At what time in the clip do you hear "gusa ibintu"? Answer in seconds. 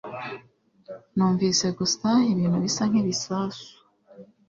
1.79-2.57